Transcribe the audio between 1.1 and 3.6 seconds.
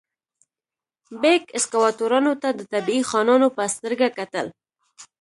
بیګ سکواټورانو ته د طبیعي خانانو